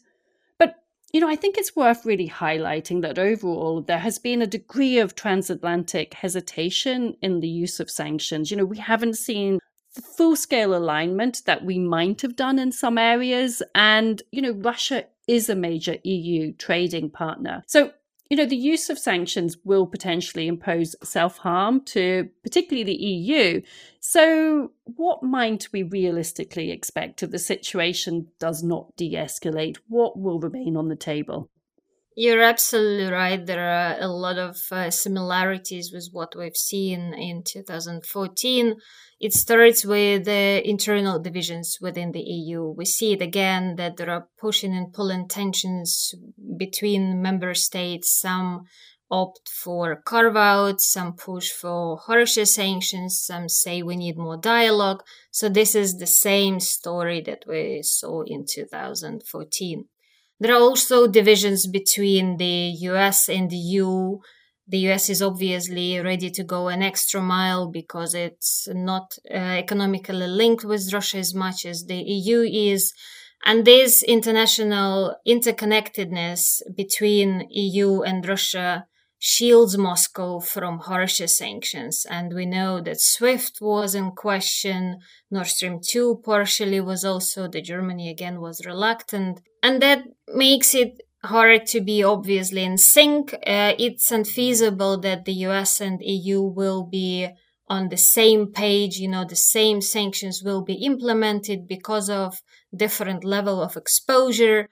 But, 0.59 0.75
you 1.15 1.21
know, 1.23 1.29
I 1.31 1.37
think 1.37 1.57
it's 1.57 1.75
worth 1.75 2.05
really 2.05 2.29
highlighting 2.29 3.01
that 3.01 3.19
overall 3.19 3.81
there 3.81 4.01
has 4.01 4.19
been 4.19 4.43
a 4.43 4.47
degree 4.47 4.99
of 4.99 5.15
transatlantic 5.15 6.13
hesitation 6.13 7.17
in 7.23 7.41
the 7.41 7.49
use 7.49 7.81
of 7.81 7.91
sanctions. 7.91 8.51
You 8.51 8.59
know, 8.59 8.67
we 8.67 8.77
haven't 8.77 9.17
seen 9.17 9.59
full 9.89 10.37
scale 10.37 10.77
alignment 10.77 11.45
that 11.47 11.65
we 11.65 11.79
might 11.79 12.21
have 12.21 12.37
done 12.37 12.59
in 12.59 12.73
some 12.73 12.99
areas. 12.99 13.63
And, 13.75 14.21
you 14.33 14.43
know, 14.43 14.53
Russia 14.53 15.07
is 15.27 15.49
a 15.49 15.57
major 15.57 15.97
EU 16.05 16.53
trading 16.53 17.09
partner. 17.09 17.65
So 17.67 17.93
you 18.29 18.37
know, 18.37 18.47
the 18.47 18.57
use 18.57 18.91
of 18.91 18.99
sanctions 18.99 19.57
will 19.65 19.87
potentially 19.87 20.49
impose 20.49 20.97
self 21.03 21.39
harm 21.39 21.83
to 21.87 22.29
particularly 22.43 22.85
the 22.85 23.05
EU. 23.05 23.63
So, 24.01 24.73
what 24.85 25.23
might 25.23 25.69
we 25.73 25.83
realistically 25.83 26.71
expect 26.71 27.23
if 27.23 27.31
the 27.31 27.39
situation 27.39 28.29
does 28.39 28.63
not 28.63 28.97
de 28.97 29.13
escalate? 29.15 29.77
What 29.89 30.19
will 30.19 30.41
remain 30.41 30.77
on 30.77 30.89
the 30.89 30.97
table? 30.97 31.51
You're 32.19 32.41
absolutely 32.41 33.13
right. 33.13 33.45
There 33.45 33.69
are 33.69 34.01
a 34.01 34.09
lot 34.09 34.39
of 34.39 34.57
uh, 34.73 34.91
similarities 34.91 35.93
with 35.93 36.09
what 36.13 36.35
we've 36.35 36.57
seen 36.57 37.13
in 37.13 37.43
2014. 37.43 38.75
It 39.21 39.35
starts 39.35 39.85
with 39.85 40.25
the 40.25 40.67
internal 40.67 41.19
divisions 41.19 41.77
within 41.79 42.13
the 42.13 42.23
EU. 42.23 42.71
We 42.71 42.87
see 42.87 43.13
it 43.13 43.21
again 43.21 43.77
that 43.77 43.99
there 43.99 44.09
are 44.09 44.29
pushing 44.41 44.75
and 44.75 44.95
pulling 44.95 45.29
tensions 45.29 46.15
between 46.57 47.21
member 47.21 47.53
states. 47.53 48.19
Some 48.19 48.65
opt 49.11 49.51
for 49.51 49.97
carve 49.97 50.39
outs, 50.39 50.91
some 50.91 51.17
push 51.17 51.51
for 51.51 51.99
harsher 51.99 52.47
sanctions, 52.47 53.21
some 53.21 53.51
say 53.51 53.83
we 53.83 53.95
need 53.95 54.17
more 54.17 54.39
dialogue. 54.39 55.03
So 55.31 55.51
this 55.51 55.75
is 55.75 55.99
the 55.99 56.07
same 56.07 56.61
story 56.61 57.21
that 57.27 57.45
we 57.47 57.83
saw 57.83 58.23
in 58.23 58.47
2014. 58.47 59.85
There 60.39 60.55
are 60.55 60.61
also 60.61 61.07
divisions 61.07 61.67
between 61.67 62.37
the 62.37 62.75
US 62.91 63.29
and 63.29 63.51
the 63.51 63.57
EU 63.57 64.19
The 64.69 64.79
US 64.91 65.09
is 65.11 65.23
obviously 65.23 66.01
ready 66.01 66.29
to 66.31 66.43
go 66.43 66.69
an 66.69 66.83
extra 66.83 67.21
mile 67.21 67.69
because 67.71 68.15
it's 68.15 68.67
not 68.73 69.17
uh, 69.31 69.37
economically 69.37 70.27
linked 70.27 70.65
with 70.65 70.93
Russia 70.93 71.19
as 71.19 71.35
much 71.35 71.65
as 71.65 71.85
the 71.85 72.03
EU 72.03 72.41
is. 72.41 72.93
And 73.45 73.65
this 73.65 74.03
international 74.03 75.15
interconnectedness 75.27 76.63
between 76.77 77.47
EU 77.51 78.03
and 78.03 78.27
Russia 78.27 78.87
shields 79.19 79.79
Moscow 79.79 80.41
from 80.41 80.81
harsher 80.81 81.27
sanctions. 81.27 82.07
And 82.09 82.35
we 82.35 82.47
know 82.47 82.81
that 82.81 83.01
SWIFT 83.01 83.61
was 83.61 83.95
in 83.95 84.13
question. 84.13 84.99
Nord 85.31 85.47
Stream 85.47 85.81
2 85.83 86.23
partially 86.25 86.81
was 86.81 87.05
also, 87.05 87.49
the 87.49 87.63
Germany 87.63 88.11
again 88.11 88.41
was 88.41 88.67
reluctant. 88.67 89.41
And 89.63 89.81
that 89.83 90.05
makes 90.35 90.75
it 90.75 91.01
hard 91.25 91.67
to 91.67 91.81
be 91.81 92.03
obviously 92.03 92.63
in 92.63 92.79
sync. 92.79 93.35
Uh, 93.35 93.75
it's 93.79 94.11
unfeasible 94.11 94.99
that 95.01 95.25
the 95.25 95.33
US 95.47 95.81
and 95.81 96.01
EU 96.03 96.43
will 96.43 96.85
be 96.85 97.29
on 97.69 97.89
the 97.89 97.97
same 97.97 98.53
page, 98.53 98.99
you 98.99 99.09
know, 99.09 99.25
the 99.25 99.35
same 99.35 99.81
sanctions 99.81 100.43
will 100.43 100.63
be 100.63 100.75
implemented 100.75 101.67
because 101.67 102.09
of 102.09 102.41
different 102.75 103.25
level 103.25 103.61
of 103.61 103.77
exposure. 103.77 104.69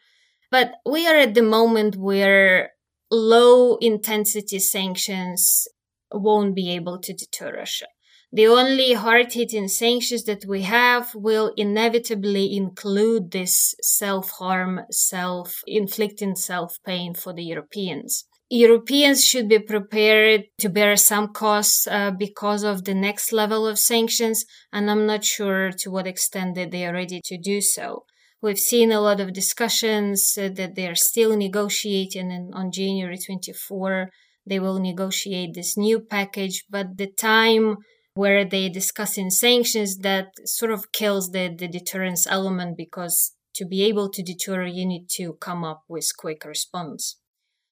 But 0.51 0.75
we 0.87 1.07
are 1.09 1.17
at 1.17 1.35
the 1.35 1.43
moment 1.43 1.97
where 1.97 2.71
low 3.11 3.77
intensity 3.77 4.59
sanctions 4.59 5.67
won't 6.13 6.55
be 6.55 6.71
able 6.71 6.99
to 7.01 7.13
deter 7.13 7.57
Russia. 7.57 7.87
The 8.33 8.49
only 8.49 8.95
hard 8.95 9.33
hitting 9.33 9.69
sanctions 9.69 10.25
that 10.25 10.45
we 10.45 10.63
have 10.63 11.15
will 11.15 11.53
inevitably 11.57 12.57
include 12.57 13.31
this 13.31 13.77
self 13.81 14.31
harm, 14.31 14.81
self 14.91 15.63
inflicting 15.69 16.35
self 16.35 16.77
pain 16.85 17.15
for 17.15 17.33
the 17.33 17.45
Europeans. 17.45 18.25
Europeans 18.51 19.25
should 19.25 19.49
be 19.49 19.61
prepared 19.61 20.45
to 20.59 20.69
bear 20.69 20.97
some 20.97 21.33
costs 21.33 21.87
uh, 21.87 22.11
because 22.11 22.65
of 22.65 22.85
the 22.85 22.95
next 22.95 23.33
level 23.33 23.67
of 23.69 23.79
sanctions, 23.79 24.45
and 24.73 24.91
I'm 24.91 25.07
not 25.07 25.25
sure 25.25 25.71
to 25.71 25.91
what 25.91 26.07
extent 26.07 26.57
that 26.57 26.73
they 26.73 26.85
are 26.87 26.93
ready 26.93 27.21
to 27.25 27.39
do 27.39 27.61
so. 27.61 28.05
We've 28.45 28.59
seen 28.59 28.93
a 28.93 29.01
lot 29.01 29.21
of 29.21 29.33
discussions 29.33 30.37
uh, 30.37 30.51
that 30.57 30.75
they 30.75 30.87
are 30.87 30.95
still 30.95 31.35
negotiating, 31.35 32.31
and 32.31 32.53
on 32.53 32.73
January 32.73 33.17
24, 33.17 34.11
they 34.47 34.61
will 34.61 34.79
negotiate 34.79 35.55
this 35.55 35.79
new 35.79 35.99
package, 35.99 36.65
but 36.69 36.99
the 36.99 37.07
time 37.07 37.79
where 38.13 38.45
they 38.45 38.69
discussing 38.69 39.31
sanctions 39.31 39.97
that 40.09 40.27
sort 40.45 40.73
of 40.73 40.93
kills 40.93 41.31
the, 41.31 41.57
the 41.59 41.69
deterrence 41.69 42.27
element 42.27 42.77
because 42.77 43.33
to 43.55 43.65
be 43.65 43.83
able 43.83 44.11
to 44.11 44.23
deter 44.23 44.67
you 44.67 44.85
need 44.85 45.07
to 45.13 45.33
come 45.41 45.65
up 45.65 45.85
with 45.89 46.07
quick 46.19 46.45
response. 46.45 47.17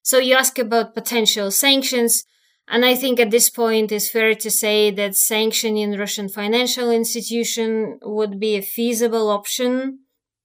So 0.03 0.17
you 0.17 0.35
ask 0.35 0.59
about 0.59 0.95
potential 0.95 1.51
sanctions 1.51 2.25
and 2.69 2.85
i 2.85 2.95
think 2.95 3.19
at 3.19 3.31
this 3.31 3.51
point 3.51 3.91
it's 3.91 4.11
fair 4.11 4.35
to 4.35 4.51
say 4.51 4.91
that 4.91 5.17
sanctioning 5.17 5.99
russian 5.99 6.29
financial 6.29 6.91
institution 6.91 7.99
would 8.03 8.39
be 8.39 8.55
a 8.55 8.63
feasible 8.63 9.29
option 9.31 9.99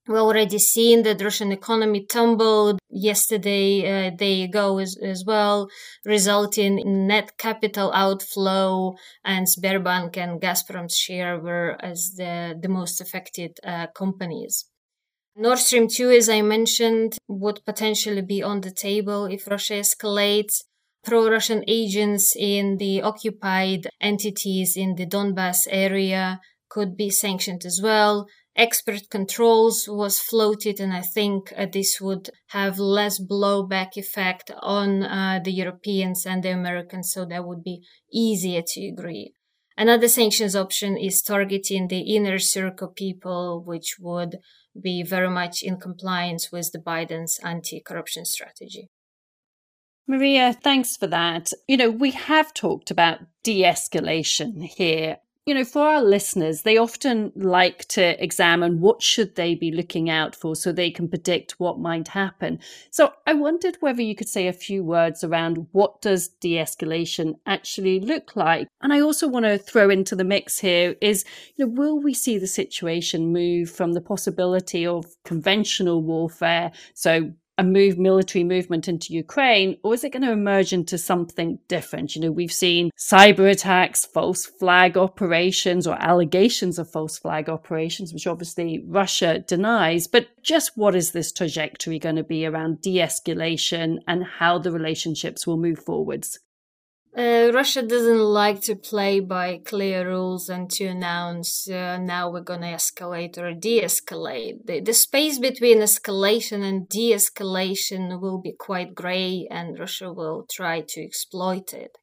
we 0.07 0.17
already 0.17 0.59
seen 0.59 1.03
that 1.03 1.21
Russian 1.21 1.51
economy 1.51 2.05
tumbled 2.05 2.79
yesterday, 2.89 4.07
uh, 4.07 4.09
day 4.11 4.43
ago 4.43 4.79
as, 4.79 4.97
as 5.03 5.23
well, 5.25 5.69
resulting 6.05 6.79
in 6.79 7.07
net 7.07 7.37
capital 7.37 7.91
outflow 7.93 8.95
and 9.25 9.47
Sberbank 9.47 10.17
and 10.17 10.41
Gazprom's 10.41 10.95
share 10.95 11.39
were 11.39 11.77
as 11.81 12.13
the, 12.15 12.57
the 12.59 12.69
most 12.69 13.01
affected 13.01 13.57
uh, 13.65 13.87
companies. 13.87 14.65
Nord 15.35 15.59
Stream 15.59 15.87
2, 15.87 16.09
as 16.11 16.29
I 16.29 16.41
mentioned, 16.41 17.17
would 17.27 17.63
potentially 17.65 18.21
be 18.21 18.41
on 18.41 18.61
the 18.61 18.71
table 18.71 19.25
if 19.25 19.47
Russia 19.47 19.73
escalates. 19.73 20.63
Pro 21.03 21.29
Russian 21.29 21.63
agents 21.67 22.35
in 22.35 22.77
the 22.77 23.01
occupied 23.01 23.87
entities 24.01 24.75
in 24.75 24.95
the 24.95 25.05
Donbass 25.05 25.67
area 25.69 26.39
could 26.69 26.97
be 26.97 27.09
sanctioned 27.09 27.65
as 27.65 27.79
well 27.81 28.27
export 28.57 29.09
controls 29.09 29.87
was 29.87 30.19
floated, 30.19 30.79
and 30.79 30.91
I 30.91 31.01
think 31.01 31.53
uh, 31.55 31.67
this 31.71 32.01
would 32.01 32.29
have 32.47 32.79
less 32.79 33.21
blowback 33.21 33.95
effect 33.95 34.51
on 34.61 35.03
uh, 35.03 35.39
the 35.43 35.51
Europeans 35.51 36.25
and 36.25 36.43
the 36.43 36.51
Americans, 36.51 37.11
so 37.13 37.25
that 37.25 37.45
would 37.45 37.63
be 37.63 37.83
easier 38.11 38.63
to 38.65 38.87
agree. 38.87 39.33
Another 39.77 40.07
sanctions 40.07 40.55
option 40.55 40.97
is 40.97 41.21
targeting 41.21 41.87
the 41.87 42.15
inner 42.15 42.39
circle 42.39 42.87
people, 42.87 43.63
which 43.63 43.97
would 43.99 44.37
be 44.81 45.03
very 45.03 45.29
much 45.29 45.61
in 45.61 45.77
compliance 45.79 46.51
with 46.51 46.71
the 46.71 46.79
Biden's 46.79 47.39
anti-corruption 47.43 48.25
strategy. 48.25 48.89
Maria, 50.07 50.53
thanks 50.53 50.97
for 50.97 51.07
that. 51.07 51.51
You 51.67 51.77
know, 51.77 51.91
we 51.91 52.11
have 52.11 52.53
talked 52.53 52.89
about 52.89 53.19
de 53.43 53.63
escalation 53.63 54.63
here 54.63 55.17
you 55.47 55.53
know 55.53 55.63
for 55.63 55.81
our 55.81 56.03
listeners 56.03 56.63
they 56.63 56.77
often 56.77 57.31
like 57.35 57.85
to 57.85 58.21
examine 58.21 58.81
what 58.81 59.01
should 59.01 59.35
they 59.35 59.55
be 59.55 59.71
looking 59.71 60.09
out 60.09 60.35
for 60.35 60.57
so 60.57 60.73
they 60.73 60.91
can 60.91 61.07
predict 61.07 61.53
what 61.57 61.79
might 61.79 62.09
happen. 62.09 62.59
So 62.91 63.13
i 63.25 63.33
wondered 63.33 63.77
whether 63.79 64.01
you 64.01 64.13
could 64.13 64.27
say 64.27 64.47
a 64.47 64.53
few 64.53 64.83
words 64.83 65.23
around 65.23 65.65
what 65.71 66.01
does 66.01 66.27
de-escalation 66.27 67.35
actually 67.45 68.01
look 68.01 68.35
like? 68.35 68.67
And 68.81 68.91
i 68.91 68.99
also 68.99 69.27
want 69.29 69.45
to 69.45 69.57
throw 69.57 69.89
into 69.89 70.17
the 70.17 70.25
mix 70.25 70.59
here 70.59 70.95
is 70.99 71.23
you 71.55 71.65
know 71.65 71.71
will 71.71 71.99
we 71.99 72.13
see 72.13 72.37
the 72.37 72.47
situation 72.47 73.31
move 73.31 73.71
from 73.71 73.93
the 73.93 74.01
possibility 74.01 74.85
of 74.85 75.05
conventional 75.23 76.03
warfare 76.03 76.73
so 76.93 77.31
a 77.57 77.63
move 77.63 77.97
military 77.97 78.43
movement 78.43 78.87
into 78.87 79.13
Ukraine, 79.13 79.77
or 79.83 79.93
is 79.93 80.03
it 80.03 80.11
going 80.11 80.23
to 80.23 80.31
emerge 80.31 80.73
into 80.73 80.97
something 80.97 81.59
different? 81.67 82.15
You 82.15 82.21
know, 82.21 82.31
we've 82.31 82.51
seen 82.51 82.91
cyber 82.97 83.49
attacks, 83.49 84.05
false 84.05 84.45
flag 84.45 84.97
operations, 84.97 85.87
or 85.87 86.01
allegations 86.01 86.77
of 86.77 86.91
false 86.91 87.17
flag 87.17 87.49
operations, 87.49 88.13
which 88.13 88.27
obviously 88.27 88.83
Russia 88.85 89.39
denies. 89.39 90.07
But 90.07 90.27
just 90.43 90.71
what 90.75 90.95
is 90.95 91.11
this 91.11 91.31
trajectory 91.31 91.99
going 91.99 92.17
to 92.17 92.23
be 92.23 92.45
around 92.45 92.81
de 92.81 92.97
escalation 92.97 93.97
and 94.07 94.23
how 94.23 94.59
the 94.59 94.71
relationships 94.71 95.47
will 95.47 95.57
move 95.57 95.79
forwards? 95.79 96.39
Uh, 97.17 97.49
Russia 97.51 97.81
doesn't 97.81 98.19
like 98.19 98.61
to 98.61 98.75
play 98.75 99.19
by 99.19 99.59
clear 99.65 100.07
rules 100.07 100.49
and 100.49 100.69
to 100.69 100.85
announce 100.85 101.67
uh, 101.67 101.97
now 101.97 102.29
we're 102.29 102.41
going 102.41 102.61
to 102.61 102.67
escalate 102.67 103.39
or 103.39 103.55
de 103.55 103.81
escalate. 103.81 104.63
The, 104.63 104.81
the 104.81 104.93
space 104.93 105.39
between 105.39 105.79
escalation 105.79 106.61
and 106.61 106.87
de 106.87 107.13
escalation 107.13 108.21
will 108.21 108.39
be 108.39 108.53
quite 108.53 108.93
gray, 108.93 109.47
and 109.49 109.79
Russia 109.79 110.13
will 110.13 110.45
try 110.47 110.83
to 110.89 111.03
exploit 111.03 111.73
it. 111.73 111.97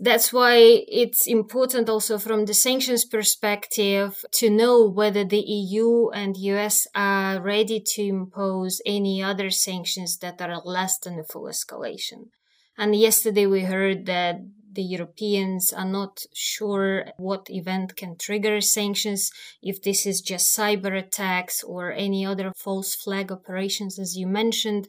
That's 0.00 0.32
why 0.32 0.56
it's 0.88 1.28
important 1.28 1.88
also 1.88 2.18
from 2.18 2.46
the 2.46 2.54
sanctions 2.54 3.04
perspective 3.04 4.24
to 4.32 4.50
know 4.50 4.90
whether 4.90 5.24
the 5.24 5.44
EU 5.46 6.08
and 6.10 6.36
US 6.36 6.88
are 6.96 7.40
ready 7.40 7.80
to 7.94 8.02
impose 8.02 8.82
any 8.84 9.22
other 9.22 9.50
sanctions 9.50 10.18
that 10.18 10.42
are 10.42 10.60
less 10.64 10.98
than 10.98 11.20
a 11.20 11.24
full 11.24 11.44
escalation. 11.44 12.30
And 12.76 12.94
yesterday 12.96 13.46
we 13.46 13.62
heard 13.62 14.06
that 14.06 14.40
the 14.72 14.82
Europeans 14.82 15.72
are 15.72 15.84
not 15.84 16.24
sure 16.34 17.06
what 17.16 17.46
event 17.48 17.96
can 17.96 18.16
trigger 18.16 18.60
sanctions, 18.60 19.30
if 19.62 19.80
this 19.82 20.04
is 20.04 20.20
just 20.20 20.56
cyber 20.56 20.98
attacks 20.98 21.62
or 21.62 21.92
any 21.92 22.26
other 22.26 22.52
false 22.56 22.94
flag 22.94 23.30
operations, 23.30 23.98
as 23.98 24.16
you 24.16 24.26
mentioned. 24.26 24.88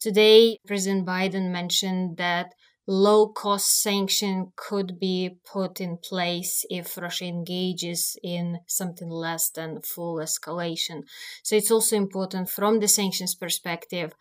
Today, 0.00 0.58
President 0.66 1.06
Biden 1.06 1.50
mentioned 1.52 2.16
that 2.16 2.54
low 2.86 3.28
cost 3.28 3.80
sanction 3.80 4.52
could 4.56 4.98
be 4.98 5.38
put 5.44 5.80
in 5.80 5.96
place 5.98 6.64
if 6.68 6.98
Russia 6.98 7.26
engages 7.26 8.16
in 8.24 8.58
something 8.66 9.08
less 9.08 9.50
than 9.50 9.80
full 9.82 10.16
escalation. 10.16 11.02
So 11.44 11.54
it's 11.54 11.70
also 11.70 11.96
important 11.96 12.50
from 12.50 12.80
the 12.80 12.88
sanctions 12.88 13.36
perspective 13.36 14.12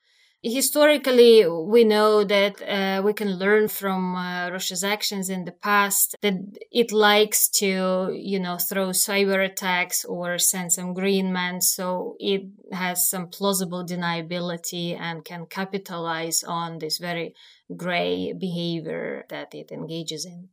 Historically, 0.41 1.45
we 1.45 1.83
know 1.83 2.23
that 2.23 2.61
uh, 2.61 3.01
we 3.03 3.11
can 3.11 3.37
learn 3.37 3.67
from 3.67 4.15
uh, 4.15 4.49
Russia's 4.49 4.85
actions 4.85 5.29
in 5.29 5.43
the 5.43 5.51
past 5.51 6.15
that 6.21 6.35
it 6.71 6.93
likes 6.93 7.49
to, 7.49 8.09
you 8.13 8.39
know, 8.39 8.57
throw 8.57 8.89
cyber 8.89 9.43
attacks 9.45 10.05
or 10.05 10.37
send 10.37 10.71
some 10.71 10.93
green 10.93 11.33
men. 11.33 11.59
So 11.59 12.15
it 12.19 12.43
has 12.71 13.09
some 13.09 13.27
plausible 13.27 13.85
deniability 13.85 14.97
and 14.97 15.25
can 15.25 15.45
capitalize 15.45 16.41
on 16.45 16.79
this 16.79 16.99
very 16.99 17.35
gray 17.75 18.31
behavior 18.31 19.25
that 19.27 19.53
it 19.53 19.71
engages 19.73 20.25
in. 20.25 20.47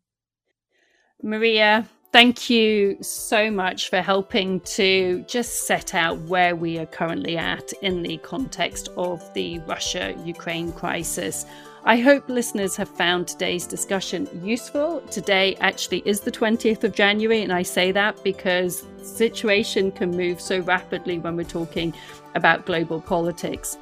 Maria, 1.22 1.88
Thank 2.12 2.48
you 2.48 2.96
so 3.02 3.50
much 3.50 3.90
for 3.90 4.00
helping 4.00 4.60
to 4.60 5.22
just 5.28 5.66
set 5.66 5.94
out 5.94 6.18
where 6.22 6.56
we 6.56 6.78
are 6.78 6.86
currently 6.86 7.36
at 7.36 7.72
in 7.82 8.02
the 8.02 8.16
context 8.18 8.88
of 8.96 9.22
the 9.34 9.58
Russia 9.60 10.14
Ukraine 10.24 10.72
crisis. 10.72 11.44
I 11.84 11.98
hope 11.98 12.28
listeners 12.28 12.74
have 12.76 12.88
found 12.88 13.28
today's 13.28 13.66
discussion 13.66 14.28
useful. 14.42 15.02
Today 15.02 15.56
actually 15.60 16.02
is 16.06 16.20
the 16.20 16.32
20th 16.32 16.84
of 16.84 16.94
January, 16.94 17.42
and 17.42 17.52
I 17.52 17.62
say 17.62 17.92
that 17.92 18.22
because 18.24 18.84
situation 19.02 19.92
can 19.92 20.10
move 20.10 20.40
so 20.40 20.60
rapidly 20.60 21.18
when 21.18 21.36
we're 21.36 21.44
talking 21.44 21.92
about 22.34 22.66
global 22.66 23.00
politics. 23.00 23.76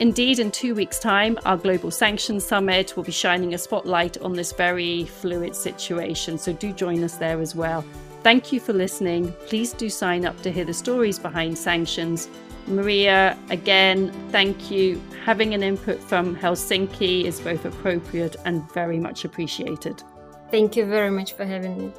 Indeed, 0.00 0.38
in 0.38 0.50
two 0.50 0.74
weeks' 0.74 0.98
time, 0.98 1.38
our 1.44 1.58
Global 1.58 1.90
Sanctions 1.90 2.42
Summit 2.42 2.96
will 2.96 3.04
be 3.04 3.12
shining 3.12 3.52
a 3.52 3.58
spotlight 3.58 4.16
on 4.22 4.32
this 4.32 4.50
very 4.50 5.04
fluid 5.04 5.54
situation, 5.54 6.38
so 6.38 6.54
do 6.54 6.72
join 6.72 7.04
us 7.04 7.16
there 7.16 7.38
as 7.38 7.54
well. 7.54 7.84
Thank 8.22 8.50
you 8.50 8.60
for 8.60 8.72
listening. 8.72 9.32
Please 9.46 9.74
do 9.74 9.90
sign 9.90 10.24
up 10.24 10.40
to 10.40 10.50
hear 10.50 10.64
the 10.64 10.72
stories 10.72 11.18
behind 11.18 11.58
sanctions. 11.58 12.30
Maria, 12.66 13.36
again, 13.50 14.10
thank 14.30 14.70
you. 14.70 14.98
Having 15.26 15.52
an 15.52 15.62
input 15.62 16.00
from 16.00 16.34
Helsinki 16.34 17.24
is 17.24 17.38
both 17.38 17.66
appropriate 17.66 18.36
and 18.46 18.72
very 18.72 18.98
much 18.98 19.26
appreciated. 19.26 20.02
Thank 20.50 20.76
you 20.76 20.86
very 20.86 21.10
much 21.10 21.34
for 21.34 21.44
having 21.44 21.76
me. 21.76 21.92